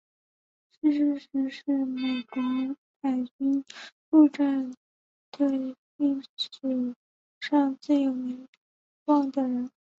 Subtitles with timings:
[0.81, 2.41] 逝世时是美国
[3.03, 3.63] 海军
[4.09, 4.73] 陆战
[5.29, 6.95] 队历史
[7.39, 8.47] 上最有名
[9.05, 9.69] 望的人。